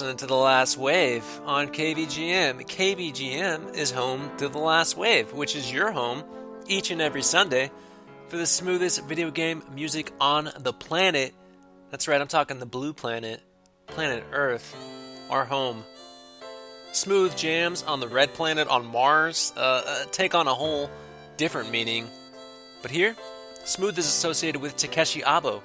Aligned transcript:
Listening 0.00 0.16
to 0.16 0.26
The 0.26 0.34
Last 0.34 0.78
Wave 0.78 1.26
on 1.44 1.68
KVGM. 1.68 2.66
KVGM 2.66 3.74
is 3.74 3.90
home 3.90 4.34
to 4.38 4.48
The 4.48 4.56
Last 4.56 4.96
Wave, 4.96 5.34
which 5.34 5.54
is 5.54 5.70
your 5.70 5.92
home 5.92 6.24
each 6.66 6.90
and 6.90 7.02
every 7.02 7.20
Sunday 7.20 7.70
for 8.28 8.38
the 8.38 8.46
smoothest 8.46 9.04
video 9.04 9.30
game 9.30 9.62
music 9.74 10.10
on 10.18 10.52
the 10.58 10.72
planet. 10.72 11.34
That's 11.90 12.08
right, 12.08 12.18
I'm 12.18 12.28
talking 12.28 12.58
the 12.58 12.64
blue 12.64 12.94
planet, 12.94 13.42
planet 13.88 14.24
Earth, 14.32 14.74
our 15.28 15.44
home. 15.44 15.84
Smooth 16.92 17.36
jams 17.36 17.82
on 17.82 18.00
the 18.00 18.08
red 18.08 18.32
planet 18.32 18.68
on 18.68 18.86
Mars 18.86 19.52
uh, 19.54 19.82
uh, 19.86 20.04
take 20.12 20.34
on 20.34 20.48
a 20.48 20.54
whole 20.54 20.88
different 21.36 21.70
meaning. 21.70 22.06
But 22.80 22.90
here, 22.90 23.14
smooth 23.64 23.98
is 23.98 24.06
associated 24.06 24.62
with 24.62 24.78
Takeshi 24.78 25.20
Abo, 25.20 25.60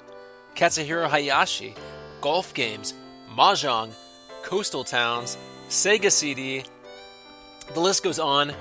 Katsuhiro 0.54 1.08
Hayashi, 1.08 1.74
golf 2.20 2.52
games, 2.52 2.92
mahjong, 3.34 3.94
coastal 4.46 4.84
towns, 4.84 5.36
Sega 5.68 6.10
CD. 6.10 6.64
The 7.74 7.80
list 7.80 8.02
goes 8.04 8.20
on 8.20 8.52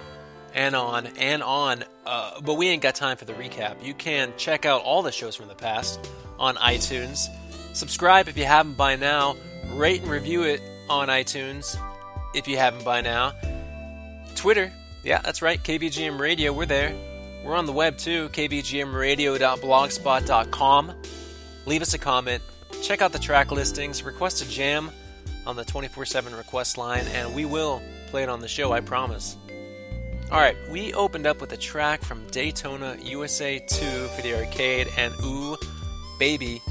and 0.56 0.76
on 0.76 1.06
and 1.20 1.44
on. 1.44 1.84
Uh, 2.06 2.42
but 2.42 2.56
we 2.56 2.70
ain't 2.70 2.82
got 2.82 2.96
time 2.96 3.18
for 3.18 3.26
the 3.26 3.34
recap. 3.34 3.84
You 3.84 3.94
can 3.94 4.34
check 4.36 4.66
out 4.66 4.82
all 4.82 5.04
the 5.04 5.12
shows 5.12 5.36
from 5.36 5.48
the 5.48 5.54
past 5.54 6.10
on 6.40 6.56
iTunes. 6.56 7.28
Subscribe 7.74 8.28
if 8.28 8.36
you 8.36 8.46
haven't 8.46 8.78
by 8.78 8.96
now. 8.96 9.36
Rate 9.74 10.02
and 10.02 10.10
review 10.10 10.42
it 10.44 10.60
on 10.90 11.08
iTunes 11.08 11.78
if 12.34 12.48
you 12.48 12.58
haven't 12.58 12.84
by 12.84 13.02
now. 13.02 13.34
Twitter, 14.34 14.74
yeah, 15.04 15.20
that's 15.20 15.44
right, 15.44 15.62
KVGM 15.62 16.20
Radio, 16.20 16.52
we're 16.52 16.66
there. 16.66 16.96
We're 17.44 17.56
on 17.56 17.68
the 17.68 17.74
web 17.74 18.00
too, 18.00 18.30
kvgmradio.blogspot.com. 18.30 20.92
Leave 21.68 21.82
us 21.84 21.94
a 21.94 22.00
comment, 22.00 22.42
check 22.82 23.04
out 23.04 23.12
the 23.12 23.20
track 23.20 23.52
listings, 23.52 24.02
request 24.02 24.42
a 24.42 24.50
jam 24.50 24.90
on 25.46 25.56
the 25.56 25.66
24 25.66 26.06
7 26.06 26.36
request 26.36 26.78
line, 26.78 27.06
and 27.08 27.34
we 27.34 27.46
will 27.46 27.82
play 28.08 28.24
it 28.24 28.30
on 28.30 28.40
the 28.40 28.48
show, 28.48 28.72
I 28.72 28.82
promise. 28.82 29.38
Alright, 30.32 30.58
we 30.72 30.94
opened 30.94 31.28
up 31.28 31.40
with 31.40 31.52
a 31.54 31.58
track 31.58 32.02
from 32.02 32.26
Daytona 32.28 32.98
USA 33.04 33.60
2 33.60 33.86
for 34.08 34.22
the 34.24 34.36
arcade, 34.36 34.88
and 34.98 35.14
ooh, 35.24 35.56
baby, 36.18 36.62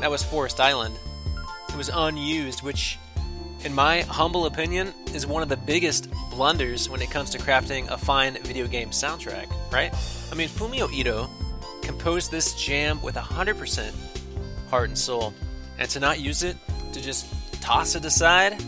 that 0.00 0.10
was 0.10 0.22
Forest 0.22 0.60
Island. 0.60 0.96
It 1.68 1.76
was 1.76 1.90
unused, 1.92 2.62
which, 2.62 2.98
in 3.64 3.74
my 3.74 4.02
humble 4.02 4.46
opinion, 4.46 4.94
is 5.12 5.26
one 5.26 5.42
of 5.42 5.48
the 5.48 5.56
biggest 5.56 6.08
blunders 6.30 6.88
when 6.88 7.02
it 7.02 7.10
comes 7.10 7.30
to 7.30 7.38
crafting 7.38 7.88
a 7.90 7.98
fine 7.98 8.34
video 8.42 8.68
game 8.68 8.90
soundtrack, 8.90 9.52
right? 9.72 9.92
I 10.30 10.36
mean, 10.36 10.48
Fumio 10.48 10.92
Ito 10.92 11.28
composed 11.82 12.30
this 12.30 12.54
jam 12.54 13.02
with 13.02 13.16
100% 13.16 13.92
heart 14.70 14.88
and 14.88 14.98
soul, 14.98 15.34
and 15.78 15.90
to 15.90 15.98
not 15.98 16.20
use 16.20 16.44
it, 16.44 16.56
to 16.92 17.00
just 17.00 17.26
toss 17.64 17.94
it 17.94 18.04
aside, 18.04 18.62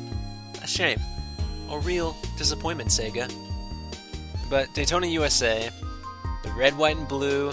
a 0.62 0.66
shame. 0.66 0.98
A 1.70 1.78
real 1.78 2.16
disappointment, 2.38 2.88
Sega. 2.88 3.30
But 4.48 4.72
Daytona 4.72 5.06
USA, 5.08 5.68
the 6.42 6.50
red, 6.52 6.78
white, 6.78 6.96
and 6.96 7.06
blue, 7.06 7.52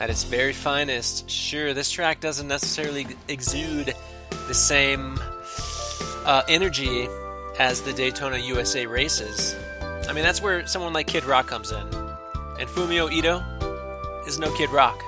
at 0.00 0.10
its 0.10 0.24
very 0.24 0.52
finest, 0.52 1.30
sure, 1.30 1.74
this 1.74 1.92
track 1.92 2.20
doesn't 2.20 2.48
necessarily 2.48 3.06
exude 3.28 3.94
the 4.48 4.54
same 4.54 5.16
uh, 6.26 6.42
energy 6.48 7.06
as 7.60 7.82
the 7.82 7.92
Daytona 7.92 8.38
USA 8.38 8.86
races. 8.86 9.54
I 10.08 10.12
mean, 10.12 10.24
that's 10.24 10.42
where 10.42 10.66
someone 10.66 10.92
like 10.92 11.06
Kid 11.06 11.24
Rock 11.24 11.46
comes 11.46 11.70
in. 11.70 11.86
And 12.58 12.68
Fumio 12.68 13.12
Ito 13.12 14.24
is 14.26 14.40
no 14.40 14.52
Kid 14.56 14.70
Rock. 14.70 15.00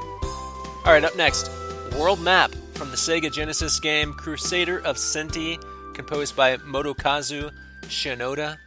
Alright, 0.87 1.03
up 1.05 1.17
next 1.17 1.51
World 1.99 2.21
Map 2.21 2.55
from 2.75 2.91
the 2.91 2.97
Sega 2.97 3.33
Genesis 3.33 3.81
game 3.81 4.13
Crusader 4.13 4.79
of 4.79 4.97
Centy, 4.97 5.61
composed 5.93 6.37
by 6.37 6.57
Motokazu 6.59 7.53
Shinoda. 7.83 8.59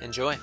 Enjoy. 0.00 0.38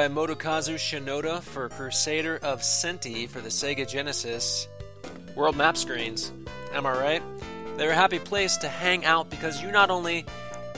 By 0.00 0.08
Motokazu 0.08 0.76
Shinoda 0.76 1.42
for 1.42 1.68
Crusader 1.68 2.38
of 2.42 2.62
Centy 2.62 3.28
for 3.28 3.42
the 3.42 3.50
Sega 3.50 3.86
Genesis. 3.86 4.66
World 5.36 5.56
map 5.56 5.76
screens, 5.76 6.32
am 6.72 6.86
I 6.86 6.92
right? 6.92 7.22
They're 7.76 7.90
a 7.90 7.94
happy 7.94 8.18
place 8.18 8.56
to 8.56 8.68
hang 8.70 9.04
out 9.04 9.28
because 9.28 9.62
you 9.62 9.70
not 9.70 9.90
only 9.90 10.24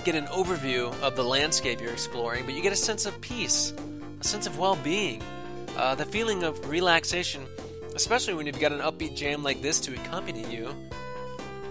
get 0.05 0.17
an 0.17 0.27
overview 0.27 0.93
of 1.03 1.15
the 1.15 1.23
landscape 1.23 1.81
you're 1.81 1.93
exploring, 1.93 2.47
but 2.47 2.55
you 2.55 2.63
get 2.63 2.73
a 2.73 2.77
sense 2.77 3.07
of 3.07 3.21
peace, 3.21 3.73
a 4.21 4.25
sense 4.25 4.49
of 4.49 4.59
well 4.59 4.75
being, 4.75 5.23
uh, 5.77 5.95
the 5.95 6.05
feeling 6.05 6.43
of 6.43 6.69
relaxation, 6.69 7.47
especially 7.95 8.35
when 8.35 8.47
you've 8.47 8.59
got 8.59 8.73
an 8.73 8.81
upbeat 8.81 9.15
jam 9.15 9.45
like 9.45 9.63
this 9.63 9.79
to 9.79 9.95
accompany 9.95 10.45
you. 10.53 10.75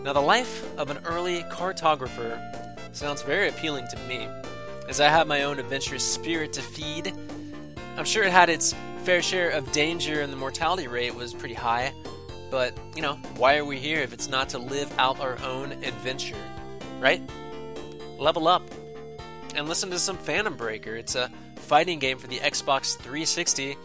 Now, 0.04 0.14
the 0.14 0.22
life 0.22 0.66
of 0.78 0.90
an 0.90 1.00
early 1.04 1.44
cartographer 1.52 2.96
sounds 2.96 3.24
very 3.24 3.50
appealing 3.50 3.88
to 3.92 4.00
me 4.08 4.26
as 4.92 5.00
I 5.00 5.08
have 5.08 5.26
my 5.26 5.44
own 5.44 5.58
adventurous 5.58 6.04
spirit 6.04 6.52
to 6.52 6.62
feed. 6.62 7.14
I'm 7.96 8.04
sure 8.04 8.26
it 8.26 8.32
had 8.34 8.50
its 8.50 8.76
fair 9.06 9.22
share 9.22 9.50
of 9.52 9.72
danger 9.72 10.20
and 10.20 10.34
the 10.34 10.36
mortality 10.36 10.90
rate 10.90 11.16
was 11.16 11.34
pretty 11.34 11.54
high. 11.54 11.94
but, 12.52 12.78
you 12.94 13.02
know, 13.02 13.14
why 13.38 13.56
are 13.56 13.64
we 13.64 13.80
here 13.80 14.02
if 14.02 14.12
it's 14.12 14.28
not 14.28 14.50
to 14.50 14.58
live 14.58 14.94
out 15.00 15.22
our 15.22 15.42
own 15.44 15.72
adventure? 15.72 16.36
Right? 17.00 17.22
Level 18.20 18.50
up 18.50 18.70
and 19.56 19.66
listen 19.66 19.90
to 19.92 19.98
some 19.98 20.18
Phantom 20.18 20.58
Breaker. 20.58 20.98
It's 20.98 21.16
a 21.16 21.32
fighting 21.56 21.98
game 21.98 22.18
for 22.18 22.28
the 22.28 22.40
Xbox 22.40 22.98
360. 22.98 23.78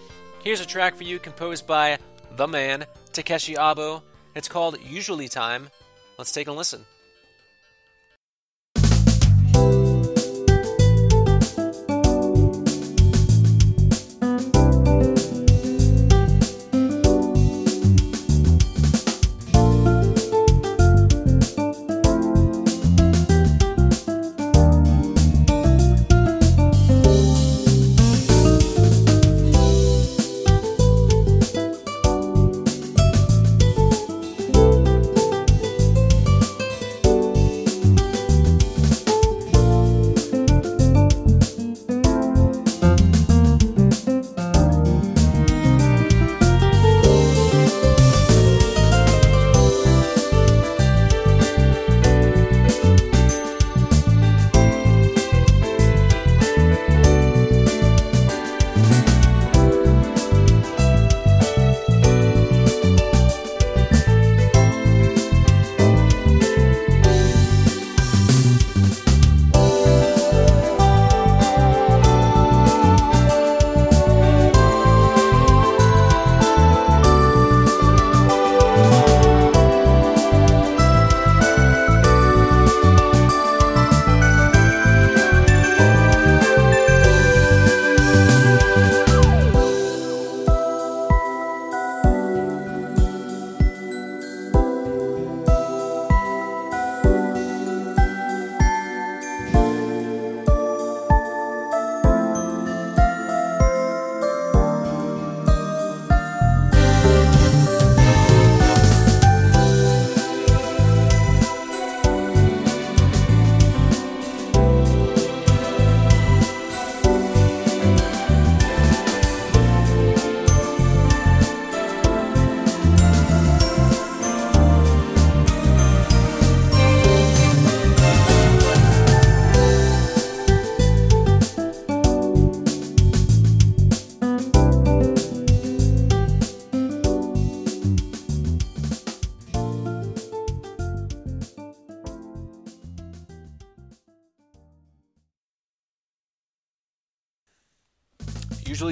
Here's 0.43 0.61
a 0.61 0.67
track 0.67 0.97
for 0.97 1.05
you 1.05 1.21
composed 1.21 1.69
by 1.69 1.99
the 2.33 2.49
man, 2.49 2.85
Takeshi 3.13 3.55
Abo. 3.55 4.03
It's 4.35 4.49
called 4.49 4.81
Usually 4.83 5.29
Time. 5.29 5.71
Let's 6.19 6.33
take 6.33 6.49
a 6.49 6.53
listen. 6.53 6.85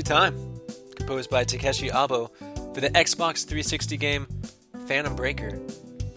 Time, 0.05 0.61
composed 0.97 1.31
by 1.31 1.45
Takeshi 1.45 1.89
Abo 1.89 2.31
for 2.75 2.81
the 2.83 2.91
Xbox 2.91 3.47
360 3.47 3.97
game 3.97 4.27
Phantom 4.87 5.17
Breaker. 5.17 5.59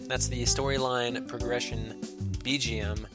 That's 0.02 0.28
the 0.28 0.42
storyline 0.42 1.26
progression 1.26 1.98
BGM. 2.44 3.06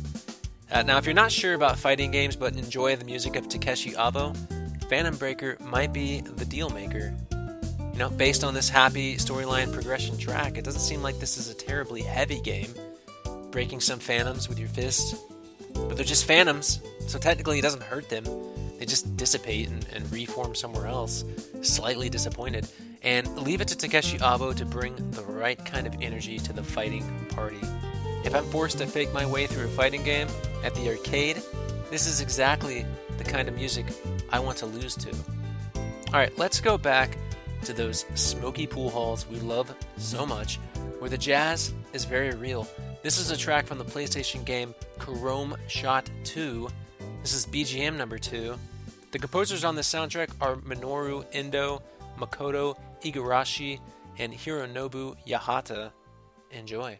Uh, 0.71 0.81
now, 0.81 0.97
if 0.97 1.05
you're 1.05 1.13
not 1.13 1.31
sure 1.31 1.53
about 1.53 1.77
fighting 1.77 2.09
games 2.09 2.35
but 2.35 2.55
enjoy 2.55 2.95
the 2.95 3.05
music 3.05 3.35
of 3.35 3.47
Takeshi 3.47 3.91
Abo, 3.91 4.35
Phantom 4.89 5.15
Breaker 5.15 5.57
might 5.61 5.93
be 5.93 6.21
the 6.21 6.45
deal 6.45 6.71
maker. 6.71 7.13
You 7.31 7.99
know, 7.99 8.09
based 8.09 8.43
on 8.43 8.55
this 8.55 8.67
happy 8.67 9.17
storyline 9.17 9.71
progression 9.71 10.17
track, 10.17 10.57
it 10.57 10.63
doesn't 10.65 10.81
seem 10.81 11.03
like 11.03 11.19
this 11.19 11.37
is 11.37 11.51
a 11.51 11.53
terribly 11.53 12.01
heavy 12.01 12.41
game. 12.41 12.73
Breaking 13.51 13.79
some 13.79 13.99
phantoms 13.99 14.49
with 14.49 14.57
your 14.57 14.69
fist, 14.69 15.17
but 15.75 15.97
they're 15.97 16.03
just 16.03 16.25
phantoms, 16.25 16.79
so 17.05 17.19
technically 17.19 17.59
it 17.59 17.61
doesn't 17.61 17.83
hurt 17.83 18.09
them 18.09 18.25
they 18.83 18.87
just 18.87 19.15
dissipate 19.15 19.69
and, 19.69 19.87
and 19.93 20.11
reform 20.11 20.53
somewhere 20.53 20.87
else, 20.87 21.23
slightly 21.61 22.09
disappointed, 22.09 22.67
and 23.01 23.25
leave 23.37 23.61
it 23.61 23.69
to 23.69 23.77
Takeshi 23.77 24.17
Abo 24.17 24.53
to 24.53 24.65
bring 24.65 24.93
the 25.11 25.23
right 25.23 25.63
kind 25.63 25.87
of 25.87 25.95
energy 26.01 26.37
to 26.39 26.51
the 26.51 26.61
fighting 26.61 27.05
party. 27.29 27.61
If 28.25 28.35
I'm 28.35 28.43
forced 28.43 28.79
to 28.79 28.85
fake 28.85 29.13
my 29.13 29.25
way 29.25 29.47
through 29.47 29.67
a 29.67 29.69
fighting 29.69 30.03
game 30.03 30.27
at 30.65 30.75
the 30.75 30.89
arcade, 30.89 31.41
this 31.89 32.05
is 32.07 32.19
exactly 32.19 32.85
the 33.17 33.23
kind 33.23 33.47
of 33.47 33.55
music 33.55 33.85
I 34.29 34.39
want 34.39 34.57
to 34.57 34.65
lose 34.65 34.95
to. 34.95 35.15
Alright, 36.07 36.37
let's 36.37 36.59
go 36.59 36.77
back 36.77 37.17
to 37.63 37.71
those 37.71 38.05
smoky 38.15 38.67
pool 38.67 38.89
halls 38.89 39.25
we 39.29 39.39
love 39.39 39.73
so 39.95 40.25
much, 40.25 40.57
where 40.99 41.09
the 41.09 41.17
jazz 41.17 41.73
is 41.93 42.03
very 42.03 42.35
real. 42.35 42.67
This 43.01 43.17
is 43.17 43.31
a 43.31 43.37
track 43.37 43.65
from 43.65 43.77
the 43.77 43.85
PlayStation 43.85 44.43
game 44.43 44.75
Carom 44.99 45.55
Shot 45.69 46.09
2 46.25 46.67
this 47.23 47.33
is 47.33 47.45
BGM 47.45 47.95
number 47.95 48.17
two. 48.17 48.57
The 49.13 49.19
composers 49.19 49.63
on 49.63 49.75
this 49.75 49.93
soundtrack 49.93 50.31
are 50.41 50.55
Minoru 50.55 51.23
Endo, 51.33 51.83
Makoto 52.17 52.75
Igarashi, 53.03 53.79
and 54.17 54.33
Hironobu 54.33 55.15
Yahata. 55.27 55.91
Enjoy. 56.49 56.99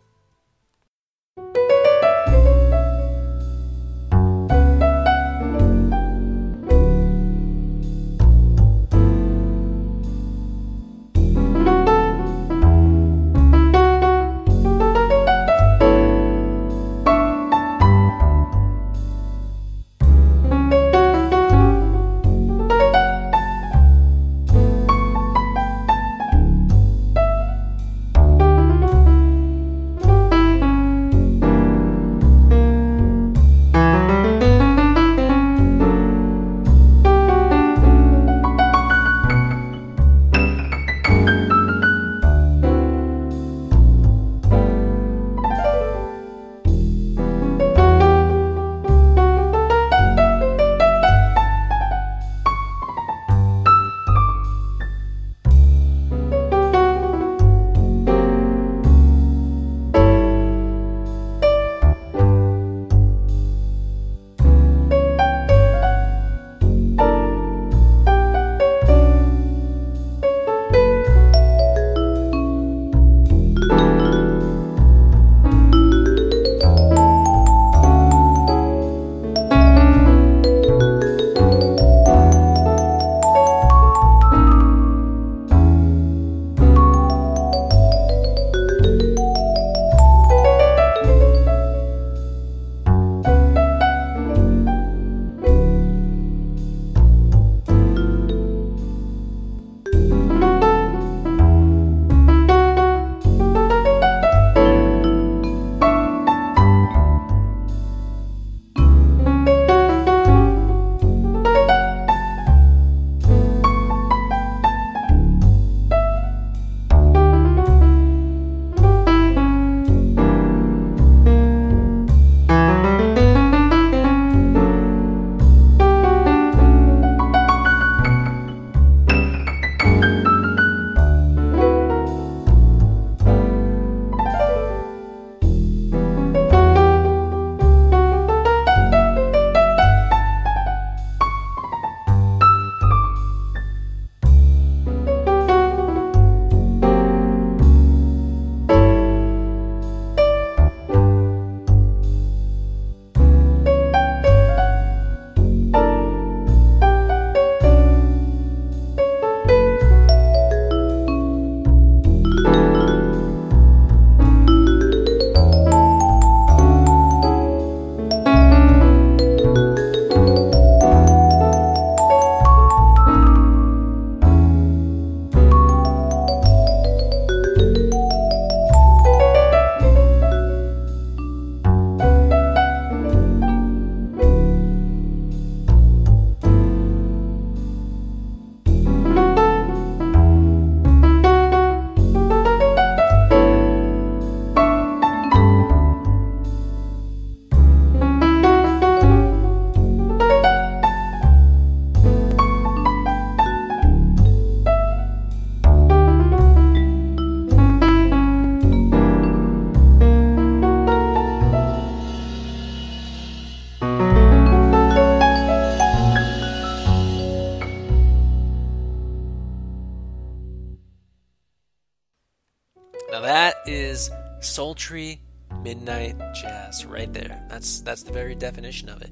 Midnight 225.73 226.15
jazz 226.35 226.85
right 226.85 227.11
there. 227.11 227.43
That's 227.49 227.81
that's 227.81 228.03
the 228.03 228.13
very 228.13 228.35
definition 228.35 228.89
of 228.89 229.01
it. 229.01 229.09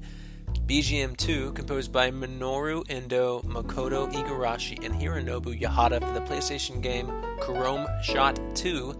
BGM 0.64 1.16
2, 1.16 1.54
composed 1.54 1.90
by 1.90 2.12
Minoru 2.12 2.84
Endo, 2.88 3.40
Makoto 3.40 4.08
Igarashi, 4.12 4.84
and 4.84 4.94
Hironobu 4.94 5.60
Yahata 5.60 5.98
for 5.98 6.14
the 6.14 6.20
PlayStation 6.20 6.80
game 6.80 7.08
Carom 7.40 7.84
Shot 8.04 8.38
2. 8.54 8.94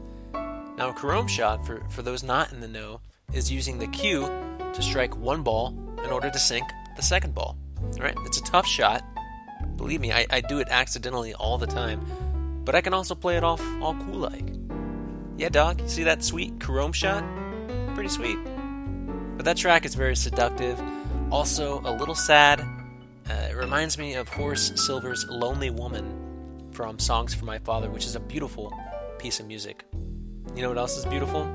Now, 0.77 0.90
Carom 0.90 1.29
Shot, 1.29 1.64
for, 1.64 1.85
for 1.88 2.03
those 2.03 2.25
not 2.25 2.53
in 2.53 2.59
the 2.59 2.66
know, 2.66 3.01
is 3.33 3.53
using 3.53 3.79
the 3.79 3.87
cue 3.87 4.22
to 4.75 4.83
strike 4.83 5.16
one 5.16 5.44
ball 5.44 5.68
in 6.03 6.11
order 6.11 6.31
to 6.31 6.38
sink 6.40 6.66
the 6.96 7.03
second 7.03 7.33
ball. 7.33 7.57
Alright, 7.94 8.16
it's 8.27 8.38
a 8.38 8.42
tough 8.42 8.66
shot. 8.66 9.05
Believe 9.77 10.01
me, 10.01 10.11
I, 10.11 10.27
I 10.31 10.40
do 10.40 10.59
it 10.59 10.66
accidentally 10.68 11.33
all 11.35 11.59
the 11.59 11.68
time, 11.68 12.05
but 12.64 12.75
I 12.75 12.81
can 12.81 12.92
also 12.92 13.14
play 13.14 13.37
it 13.37 13.44
off 13.44 13.62
all 13.81 13.94
cool 13.94 14.18
like. 14.18 14.48
Yeah, 15.37 15.48
dog, 15.48 15.88
see 15.88 16.03
that 16.03 16.25
sweet 16.25 16.59
Carom 16.59 16.92
Shot? 16.92 17.41
Pretty 17.94 18.09
sweet. 18.09 18.38
But 19.37 19.44
that 19.44 19.57
track 19.57 19.85
is 19.85 19.94
very 19.94 20.16
seductive 20.16 20.81
also, 21.33 21.81
a 21.87 21.92
little 21.92 22.14
sad. 22.14 22.61
Uh, 22.61 23.33
it 23.50 23.57
reminds 23.57 23.96
me 23.96 24.14
of 24.14 24.28
Horace 24.28 24.70
Silver's 24.76 25.24
Lonely 25.31 25.70
Woman 25.70 26.68
from 26.72 26.98
Songs 26.98 27.33
for 27.33 27.46
My 27.46 27.59
Father, 27.59 27.88
which 27.88 28.05
is 28.05 28.14
a 28.16 28.20
beautiful 28.20 28.70
piece 29.18 29.40
of 29.40 29.46
music. 29.46 29.87
You 30.55 30.61
know 30.61 30.68
what 30.68 30.76
else 30.76 30.98
is 30.98 31.07
beautiful? 31.07 31.50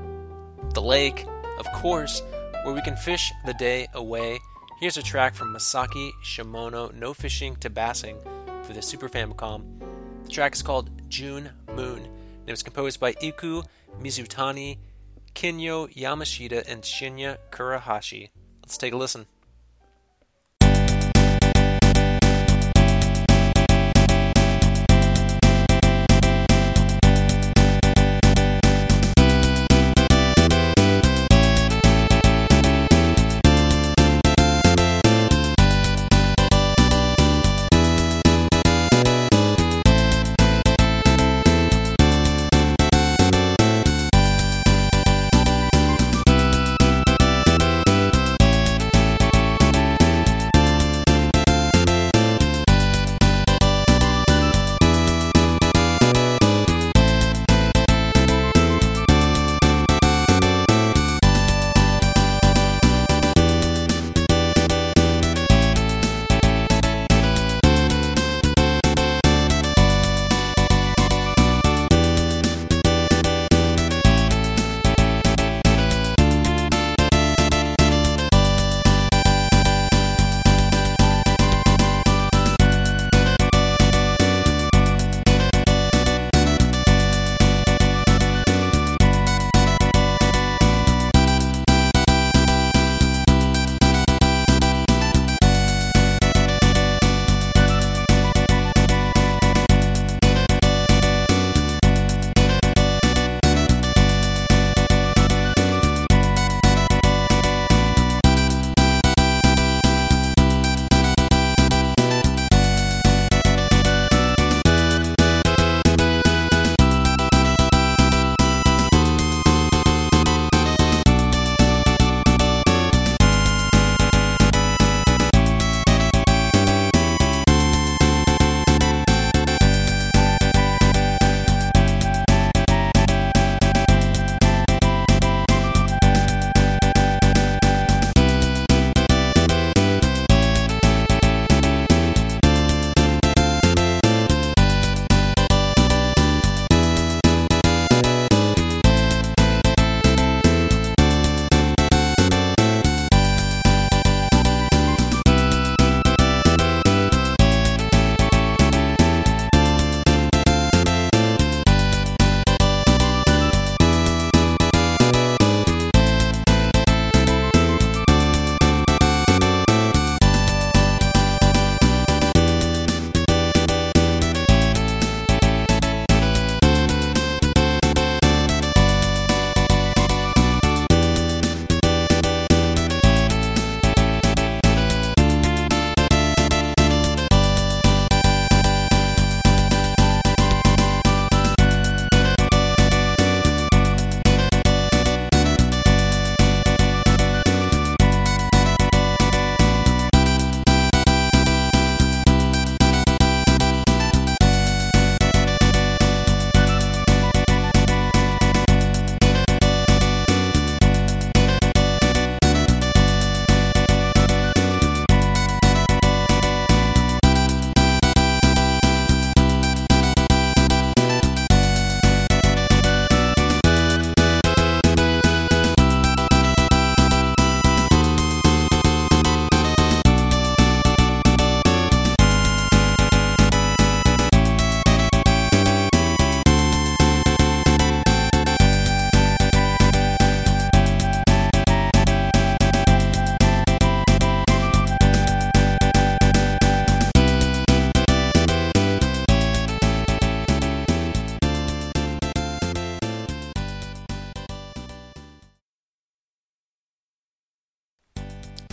The 0.74 0.82
lake, 0.82 1.26
of 1.60 1.66
course, 1.74 2.22
where 2.64 2.74
we 2.74 2.82
can 2.82 2.96
fish 2.96 3.32
the 3.46 3.54
day 3.54 3.86
away. 3.94 4.40
Here's 4.80 4.96
a 4.96 5.02
track 5.02 5.36
from 5.36 5.54
Masaki 5.54 6.10
Shimono, 6.24 6.92
No 6.92 7.14
Fishing 7.14 7.54
to 7.56 7.70
Bassing, 7.70 8.16
for 8.64 8.72
the 8.72 8.82
Super 8.82 9.08
Famicom. 9.08 9.62
The 10.24 10.30
track 10.30 10.54
is 10.54 10.62
called 10.62 10.90
June 11.08 11.50
Moon, 11.74 11.98
and 11.98 12.48
it 12.48 12.50
was 12.50 12.64
composed 12.64 12.98
by 12.98 13.14
Iku 13.22 13.62
Mizutani, 14.00 14.78
Kinuyo 15.38 15.86
Yamashita, 15.94 16.64
and 16.66 16.82
Shinya 16.82 17.38
Kurahashi. 17.52 18.30
Let's 18.60 18.76
take 18.76 18.92
a 18.92 18.96
listen. 18.96 19.26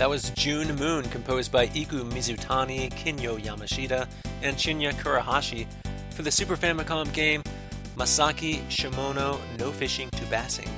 That 0.05 0.11
was 0.11 0.29
June 0.35 0.75
Moon, 0.75 1.03
composed 1.05 1.51
by 1.51 1.65
Iku 1.73 2.03
Mizutani, 2.03 2.91
Kinuyo 2.91 3.41
Yamashita, 3.41 4.07
and 4.43 4.55
Shinya 4.55 4.93
Kurahashi 4.93 5.65
for 6.11 6.21
the 6.21 6.29
Super 6.29 6.55
Famicom 6.55 7.11
game 7.11 7.41
Masaki 7.97 8.61
Shimono 8.67 9.39
No 9.57 9.71
Fishing 9.71 10.11
to 10.11 10.25
Bassing. 10.25 10.69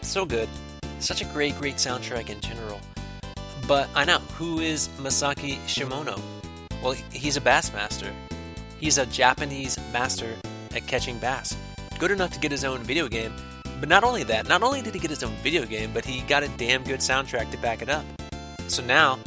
So 0.00 0.24
good. 0.24 0.48
Such 1.00 1.20
a 1.20 1.26
great, 1.26 1.54
great 1.58 1.74
soundtrack 1.74 2.30
in 2.30 2.40
general. 2.40 2.80
But 3.66 3.90
I 3.94 4.06
know, 4.06 4.20
who 4.38 4.60
is 4.60 4.88
Masaki 4.96 5.58
Shimono? 5.66 6.18
Well, 6.82 6.92
he's 7.12 7.36
a 7.36 7.42
bass 7.42 7.70
master. 7.74 8.10
He's 8.80 8.96
a 8.96 9.04
Japanese 9.04 9.78
master 9.92 10.34
at 10.74 10.86
catching 10.86 11.18
bass. 11.18 11.54
Good 11.98 12.10
enough 12.10 12.30
to 12.30 12.40
get 12.40 12.52
his 12.52 12.64
own 12.64 12.78
video 12.84 13.06
game, 13.06 13.34
but 13.80 13.88
not 13.88 14.04
only 14.04 14.24
that, 14.24 14.48
not 14.48 14.62
only 14.62 14.82
did 14.82 14.94
he 14.94 15.00
get 15.00 15.10
his 15.10 15.22
own 15.22 15.34
video 15.42 15.64
game, 15.64 15.90
but 15.92 16.04
he 16.04 16.20
got 16.22 16.42
a 16.42 16.48
damn 16.56 16.82
good 16.82 17.00
soundtrack 17.00 17.50
to 17.50 17.58
back 17.58 17.82
it 17.82 17.88
up. 17.88 18.04
So 18.66 18.82
now, 18.84 19.18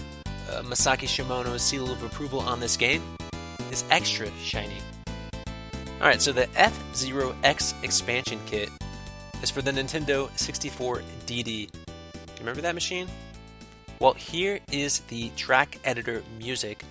uh, 0.50 0.62
Masaki 0.64 1.08
Shimono's 1.08 1.62
seal 1.62 1.92
of 1.92 2.04
approval 2.04 2.40
on 2.42 2.60
this 2.60 2.76
game 2.76 3.02
is 3.72 3.84
extra 3.90 4.30
shiny. 4.42 4.78
Alright, 6.02 6.22
so 6.22 6.32
the 6.32 6.50
F 6.56 6.78
Zero 6.96 7.36
X 7.44 7.74
expansion 7.84 8.40
kit 8.46 8.70
is 9.42 9.50
for 9.50 9.62
the 9.62 9.72
Nintendo 9.72 10.30
64 10.38 11.02
DD. 11.26 11.70
Remember 12.40 12.62
that 12.62 12.74
machine? 12.74 13.08
Well, 14.00 14.14
here 14.14 14.60
is 14.72 15.02
the 15.02 15.30
track 15.36 15.78
editor 15.86 16.24
music, 16.40 16.84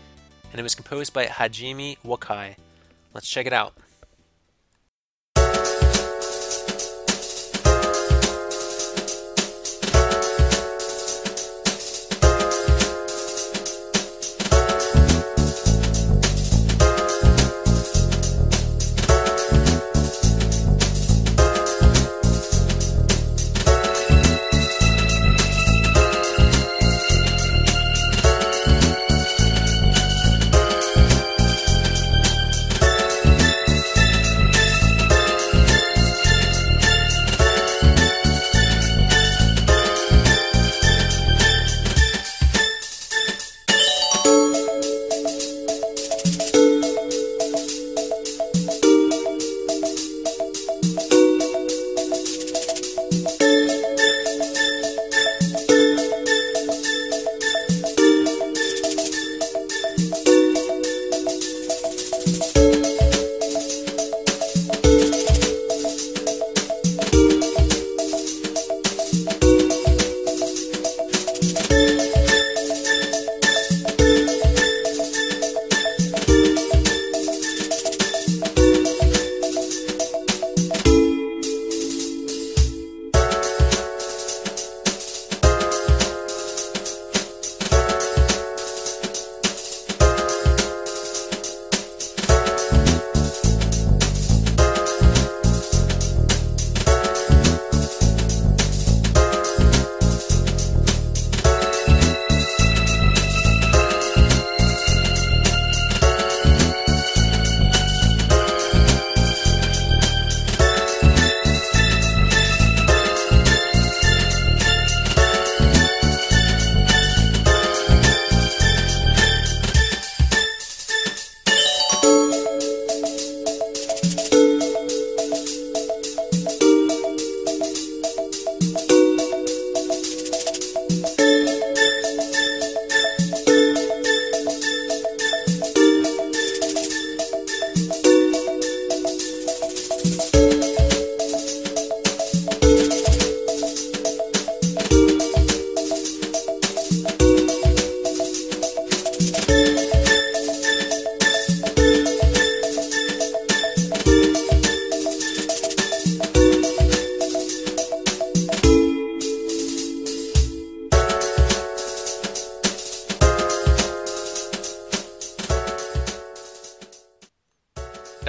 and 0.53 0.61
it 0.61 0.63
was 0.63 0.77
composed 0.77 1.13
by 1.13 1.27
Hajime 1.27 1.99
Wakai. 2.05 2.55
Let's 3.15 3.29
check 3.29 3.47
it 3.47 3.53
out. 3.53 3.75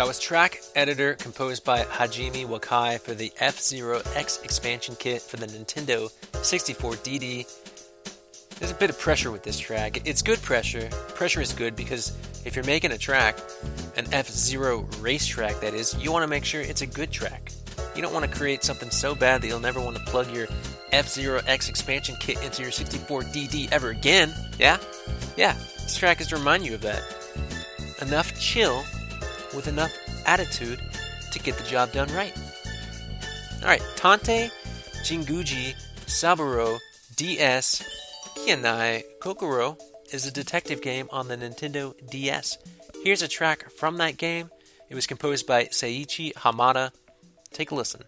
That 0.02 0.08
was 0.08 0.18
track 0.20 0.64
editor 0.76 1.14
composed 1.14 1.64
by 1.64 1.84
Hajime 1.84 2.48
Wakai 2.48 3.00
for 3.00 3.14
the 3.14 3.32
F 3.40 3.60
Zero 3.60 4.02
X 4.16 4.42
expansion 4.42 4.96
kit 4.98 5.22
for 5.22 5.38
the 5.38 5.46
Nintendo 5.46 6.12
64 6.44 6.94
DD. 6.94 7.46
There's 8.58 8.72
a 8.72 8.74
bit 8.74 8.90
of 8.90 8.98
pressure 8.98 9.30
with 9.30 9.44
this 9.44 9.60
track. 9.60 10.02
It's 10.08 10.24
good 10.24 10.42
pressure. 10.42 10.90
Pressure 11.10 11.40
is 11.40 11.54
good 11.54 11.76
because 11.76 12.18
if 12.46 12.56
you're 12.56 12.66
making 12.66 12.94
a 12.94 12.98
track, 12.98 13.38
an 13.96 14.08
F 14.12 14.28
Zero 14.28 14.88
racetrack 15.02 15.60
that 15.60 15.76
is, 15.76 15.96
you 16.04 16.12
want 16.12 16.24
to 16.24 16.28
make 16.28 16.46
sure 16.46 16.62
it's 16.62 16.82
a 16.82 16.88
good 16.88 17.12
track. 17.12 17.52
You 17.96 18.02
don't 18.02 18.12
want 18.12 18.26
to 18.26 18.36
create 18.36 18.64
something 18.64 18.90
so 18.90 19.14
bad 19.14 19.44
that 19.44 19.48
you'll 19.48 19.60
never 19.60 19.80
want 19.80 19.98
to 19.98 20.04
plug 20.06 20.34
your 20.34 20.48
F 20.92 21.10
Zero 21.10 21.42
X 21.46 21.70
expansion 21.70 22.16
kit 22.20 22.42
into 22.42 22.64
your 22.64 22.72
64 22.72 23.22
DD 23.22 23.72
ever 23.72 23.92
again. 23.92 24.34
Yeah? 24.58 24.80
Yeah, 25.38 25.54
this 25.54 25.96
track 25.96 26.22
is 26.22 26.28
to 26.30 26.38
remind 26.38 26.66
you 26.66 26.74
of 26.74 26.82
that. 26.82 27.04
Enough 28.02 28.40
chill 28.40 28.84
with 29.56 29.68
enough 29.68 29.96
attitude 30.26 30.82
to 31.32 31.40
get 31.40 31.58
the 31.58 31.64
job 31.64 31.92
done 31.92 32.12
right. 32.14 32.36
Alright, 33.62 33.82
Tantei 33.96 34.52
Jinguji 35.04 35.76
Saburo 36.08 36.80
DS 37.16 37.84
Kienai 38.36 39.04
Kokoro 39.22 39.78
is 40.12 40.26
a 40.26 40.32
detective 40.32 40.82
game 40.82 41.08
on 41.12 41.28
the 41.28 41.38
Nintendo 41.38 41.94
DS. 42.10 42.58
Here's 43.04 43.22
a 43.22 43.28
track 43.28 43.70
from 43.72 43.98
that 43.98 44.18
game. 44.18 44.50
It 44.90 44.96
was 44.96 45.08
composed 45.08 45.48
by 45.48 45.66
Seiichi 45.66 46.34
Hamada. 46.34 46.92
Take 47.52 47.72
a 47.72 47.76
listen. 47.76 48.04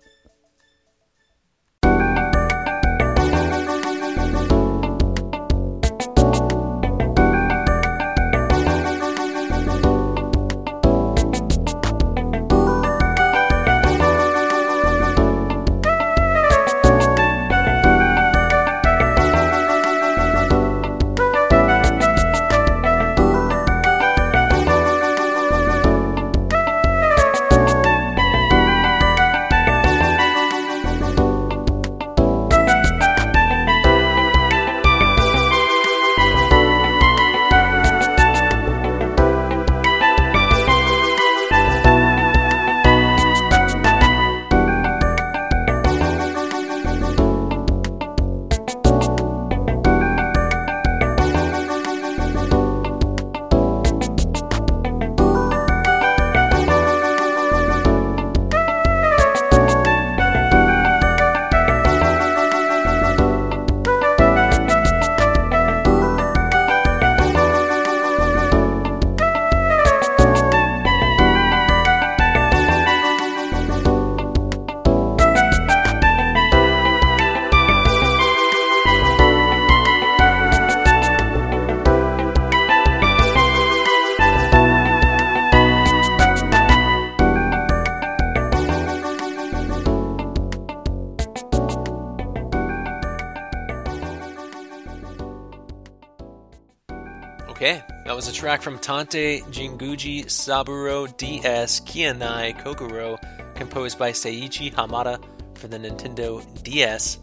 That 98.14 98.18
was 98.18 98.28
a 98.28 98.32
track 98.32 98.62
from 98.62 98.78
Tantei 98.78 99.42
Jinguji 99.46 100.30
Saburo 100.30 101.08
DS 101.08 101.80
Kienai 101.80 102.64
Kokoro, 102.64 103.18
composed 103.56 103.98
by 103.98 104.12
Seiichi 104.12 104.72
Hamada 104.72 105.20
for 105.56 105.68
the 105.68 105.80
Nintendo 105.80 106.46
DS. 106.62 107.18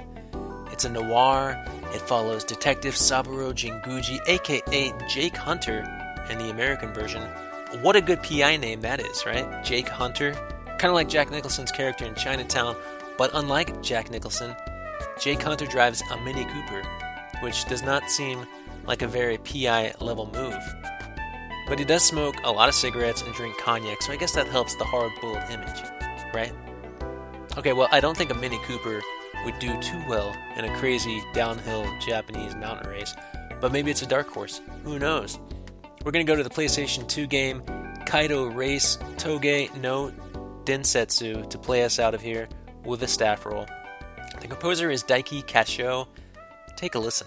It's 0.73 0.85
a 0.85 0.89
noir. 0.89 1.65
It 1.95 2.01
follows 2.01 2.43
Detective 2.43 2.97
Saburo 2.97 3.53
Jinguji, 3.53 4.19
aka 4.27 4.93
Jake 5.09 5.37
Hunter, 5.37 5.87
in 6.29 6.39
the 6.39 6.51
American 6.51 6.93
version. 6.93 7.23
What 7.83 7.95
a 7.95 8.01
good 8.01 8.21
PI 8.25 8.57
name 8.57 8.81
that 8.81 8.99
is, 8.99 9.25
right? 9.25 9.63
Jake 9.63 9.89
Hunter. 9.89 10.33
Kind 10.81 10.87
of 10.87 10.95
like 10.95 11.09
Jack 11.09 11.31
Nicholson's 11.31 11.71
character 11.71 12.05
in 12.05 12.17
Chinatown, 12.17 12.75
but 13.17 13.31
unlike 13.35 13.81
Jack 13.81 14.11
Nicholson, 14.11 14.57
Jake 15.21 15.41
Hunter 15.41 15.67
drives 15.67 16.03
a 16.11 16.17
Mini 16.23 16.45
Cooper, 16.47 16.83
which 17.43 17.65
does 17.67 17.85
not 17.85 18.11
seem 18.11 18.45
like 18.87 19.03
a 19.03 19.09
very 19.09 19.39
PI 19.39 19.95
level 20.01 20.31
move. 20.33 20.59
But 21.69 21.79
he 21.79 21.85
does 21.85 22.05
smoke 22.05 22.35
a 22.45 22.51
lot 22.51 22.69
of 22.69 22.75
cigarettes 22.75 23.23
and 23.23 23.33
drink 23.35 23.57
cognac, 23.59 24.03
so 24.03 24.13
I 24.13 24.17
guess 24.17 24.35
that 24.35 24.49
helps 24.49 24.75
the 24.75 24.85
hard 24.85 25.13
boiled 25.21 25.43
image, 25.51 25.83
right? 26.35 26.53
Okay, 27.57 27.73
well, 27.73 27.89
I 27.93 28.01
don't 28.01 28.17
think 28.17 28.31
a 28.31 28.35
Mini 28.35 28.59
Cooper 28.65 29.01
would 29.45 29.59
do 29.59 29.81
too 29.81 30.03
well 30.09 30.35
in 30.57 30.65
a 30.65 30.77
crazy 30.79 31.23
downhill 31.33 31.87
Japanese 32.01 32.55
mountain 32.57 32.91
race, 32.91 33.15
but 33.61 33.73
maybe 33.73 33.91
it's 33.91 34.03
a 34.03 34.07
dark 34.07 34.29
horse. 34.29 34.61
Who 34.85 34.99
knows? 34.99 35.39
We're 36.05 36.13
going 36.13 36.25
to 36.25 36.33
go 36.33 36.37
to 36.37 36.43
the 36.43 36.51
PlayStation 36.51 37.07
2 37.07 37.27
game 37.27 37.63
Kaido 38.07 38.47
Race 38.47 38.97
Toge 39.17 39.75
no 39.77 40.13
Densetsu 40.65 41.49
to 41.49 41.59
play 41.59 41.85
us 41.85 41.99
out 41.99 42.15
of 42.15 42.21
here 42.21 42.49
with 42.85 43.03
a 43.03 43.09
staff 43.09 43.47
roll. 43.47 43.67
The 44.41 44.49
composer 44.49 44.91
is 44.91 45.05
Daiki 45.05 45.45
Kasho. 45.45 46.09
Take 46.77 46.95
a 46.95 46.99
listen. 46.99 47.27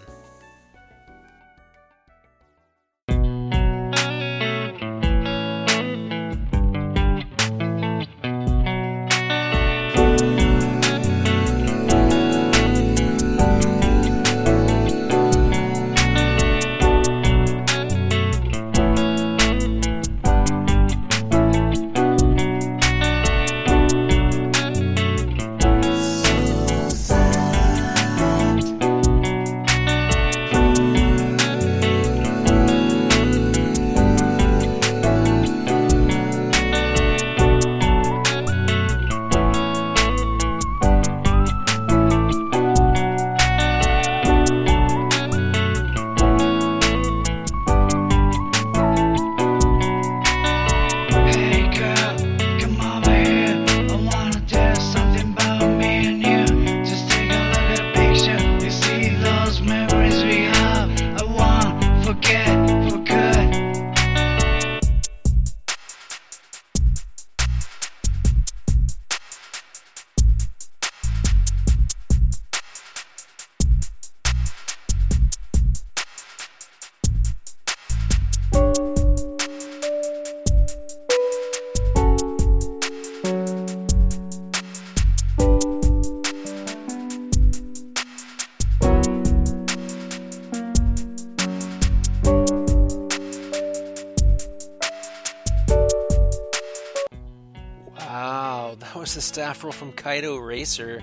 The 99.33 99.71
from 99.71 99.91
Kaido 99.93 100.37
Racer 100.37 101.01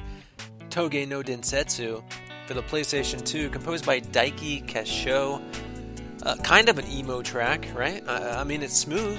Toge 0.69 1.09
no 1.09 1.21
Densetsu 1.21 2.03
for 2.47 2.55
the 2.55 2.62
PlayStation 2.62 3.25
2, 3.25 3.51
composed 3.51 3.85
by 3.85 4.01
Daiki 4.01 4.64
Kasho. 4.66 5.43
Uh, 6.23 6.37
kind 6.37 6.69
of 6.69 6.79
an 6.79 6.88
emo 6.88 7.23
track, 7.23 7.66
right? 7.75 8.07
I, 8.09 8.40
I 8.40 8.45
mean, 8.45 8.62
it's 8.62 8.77
smooth, 8.77 9.19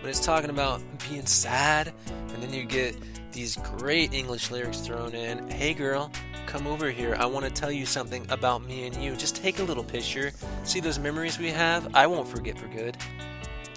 but 0.00 0.10
it's 0.10 0.24
talking 0.24 0.50
about 0.50 0.80
being 1.08 1.26
sad, 1.26 1.92
and 2.06 2.42
then 2.42 2.52
you 2.52 2.64
get 2.64 2.96
these 3.32 3.56
great 3.56 4.12
English 4.12 4.50
lyrics 4.50 4.78
thrown 4.78 5.12
in. 5.12 5.50
Hey, 5.50 5.74
girl, 5.74 6.12
come 6.46 6.66
over 6.68 6.88
here. 6.90 7.16
I 7.18 7.26
want 7.26 7.44
to 7.44 7.50
tell 7.50 7.72
you 7.72 7.86
something 7.86 8.24
about 8.28 8.64
me 8.64 8.86
and 8.86 8.94
you. 8.96 9.16
Just 9.16 9.34
take 9.34 9.58
a 9.58 9.64
little 9.64 9.84
picture. 9.84 10.30
See 10.62 10.78
those 10.78 11.00
memories 11.00 11.38
we 11.38 11.50
have? 11.50 11.96
I 11.96 12.06
won't 12.06 12.28
forget 12.28 12.56
for 12.56 12.68
good. 12.68 12.96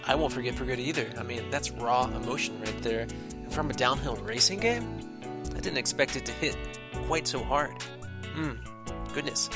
I 0.06 0.14
won't 0.14 0.32
forget 0.32 0.54
for 0.54 0.66
good 0.66 0.80
either. 0.80 1.12
I 1.18 1.24
mean, 1.24 1.50
that's 1.50 1.72
raw 1.72 2.06
emotion 2.06 2.60
right 2.62 2.82
there 2.84 3.08
from 3.56 3.70
a 3.70 3.74
downhill 3.74 4.18
racing 4.18 4.60
game? 4.60 5.00
I 5.56 5.62
didn't 5.62 5.78
expect 5.78 6.18
it 6.18 6.26
to 6.26 6.34
hit 6.34 6.58
quite 7.08 7.26
so 7.26 7.42
hard. 7.42 7.82
Hmm, 8.34 8.52
goodness. 9.14 9.50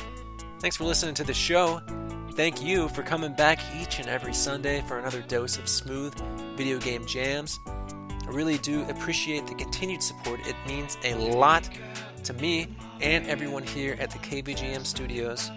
Thanks 0.60 0.78
for 0.78 0.86
listening 0.86 1.16
to 1.16 1.26
the 1.26 1.34
show. 1.34 1.82
Thank 2.32 2.62
you 2.62 2.88
for 2.88 3.04
coming 3.04 3.34
back 3.34 3.60
each 3.78 4.00
and 4.00 4.08
every 4.08 4.34
Sunday 4.34 4.82
for 4.88 4.98
another 4.98 5.22
dose 5.24 5.58
of 5.58 5.68
smooth 5.68 6.14
video 6.56 6.80
game 6.80 7.06
jams. 7.06 7.60
I 7.68 8.30
really 8.30 8.58
do 8.60 8.84
appreciate 8.84 9.46
the 9.48 9.56
continued 9.56 10.02
support. 10.02 10.40
It 10.48 10.56
means 10.66 10.98
a 11.04 11.16
lot 11.16 11.70
to 12.24 12.34
me 12.34 12.68
and 13.02 13.28
everyone 13.28 13.64
here 13.64 13.98
at 14.00 14.12
the 14.12 14.20
KVGM 14.20 14.86
studios. 14.86 15.52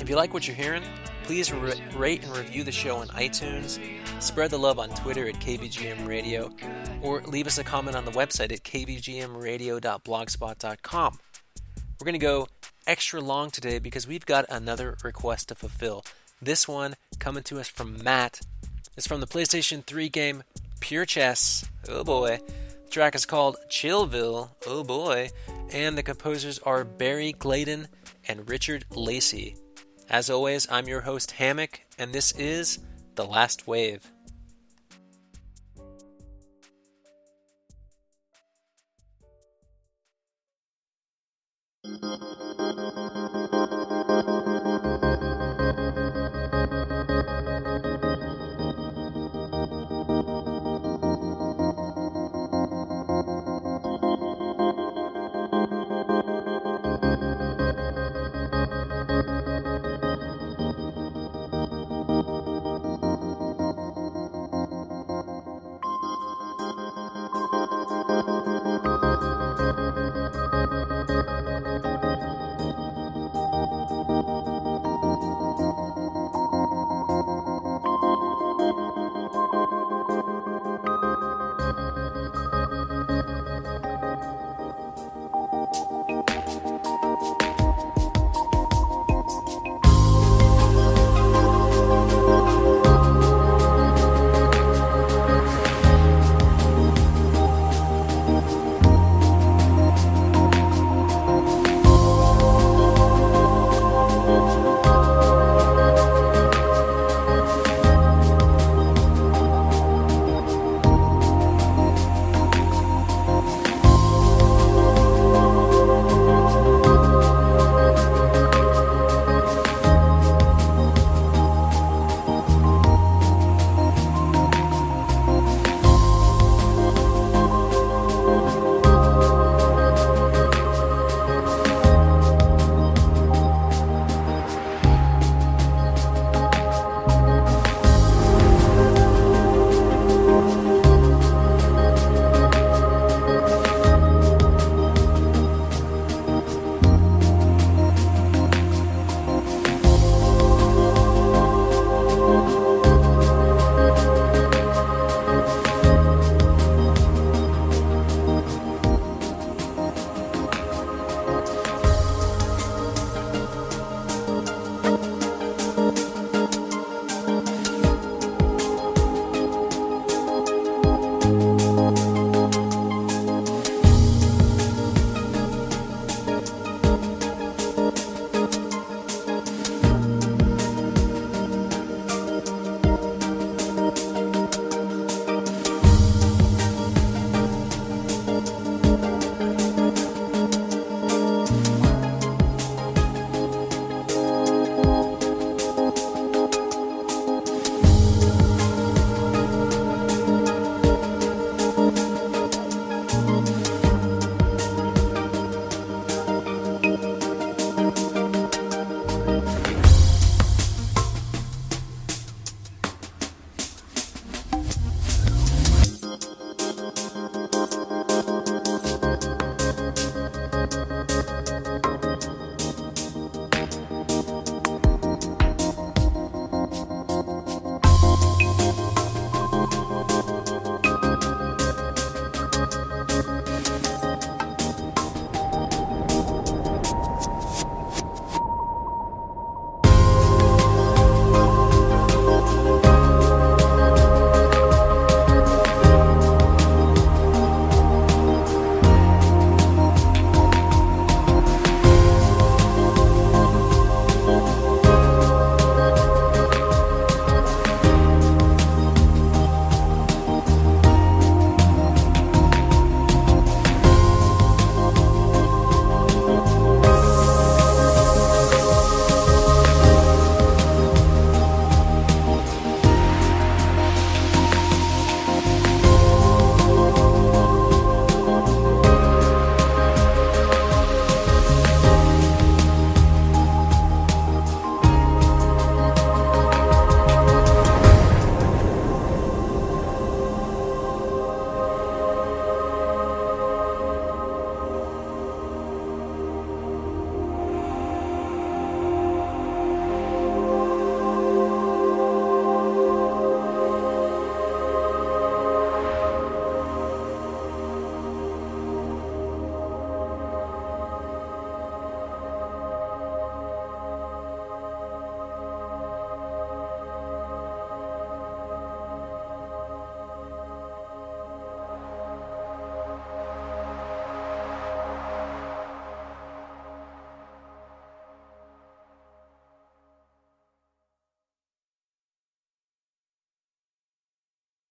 If 0.00 0.08
you 0.08 0.16
like 0.16 0.32
what 0.32 0.48
you're 0.48 0.56
hearing, 0.56 0.82
please 1.24 1.52
rate 1.52 2.24
and 2.24 2.34
review 2.34 2.64
the 2.64 2.72
show 2.72 2.96
on 2.96 3.08
iTunes, 3.08 3.78
spread 4.22 4.50
the 4.50 4.58
love 4.58 4.78
on 4.78 4.90
Twitter 4.90 5.26
at 5.28 5.36
KVGM 5.36 6.06
Radio, 6.06 6.52
or 7.02 7.22
leave 7.22 7.46
us 7.46 7.56
a 7.58 7.64
comment 7.64 7.96
on 7.96 8.04
the 8.04 8.10
website 8.12 8.52
at 8.52 8.62
kvgmradio.blogspot.com. 8.62 11.18
We're 12.00 12.04
going 12.04 12.12
to 12.14 12.18
go 12.18 12.48
extra 12.86 13.20
long 13.20 13.50
today 13.50 13.78
because 13.78 14.06
we've 14.06 14.26
got 14.26 14.44
another 14.48 14.96
request 15.04 15.48
to 15.48 15.54
fulfill. 15.54 16.04
This 16.40 16.66
one 16.66 16.94
coming 17.18 17.42
to 17.44 17.60
us 17.60 17.68
from 17.68 18.02
Matt 18.02 18.40
is 18.96 19.06
from 19.06 19.20
the 19.20 19.26
PlayStation 19.26 19.84
3 19.84 20.08
game 20.08 20.42
Pure 20.80 21.06
Chess. 21.06 21.68
Oh 21.88 22.04
boy. 22.04 22.40
The 22.84 22.90
track 22.90 23.14
is 23.14 23.24
called 23.24 23.56
Chillville. 23.70 24.50
Oh 24.66 24.84
boy. 24.84 25.30
And 25.72 25.96
the 25.96 26.02
composers 26.02 26.58
are 26.60 26.84
Barry 26.84 27.32
Gladen 27.32 27.88
and 28.26 28.48
Richard 28.48 28.84
Lacey. 28.90 29.56
As 30.10 30.28
always, 30.28 30.68
I'm 30.70 30.88
your 30.88 31.02
host 31.02 31.32
Hammock, 31.32 31.80
and 31.98 32.12
this 32.12 32.32
is 32.32 32.80
The 33.14 33.26
Last 33.26 33.66
Wave. 33.66 34.10